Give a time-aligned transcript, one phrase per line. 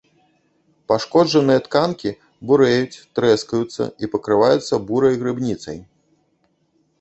[0.91, 2.11] Пашкоджаныя тканкі
[2.51, 5.79] бурэюць, трэскаюцца і пакрываюцца бурай грыбніцай.